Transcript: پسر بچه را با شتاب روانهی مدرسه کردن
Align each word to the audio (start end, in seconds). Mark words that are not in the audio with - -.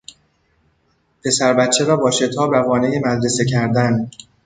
پسر 1.25 1.53
بچه 1.53 1.85
را 1.85 1.95
با 1.97 2.11
شتاب 2.11 2.55
روانهی 2.55 2.99
مدرسه 2.99 3.45
کردن 3.45 4.09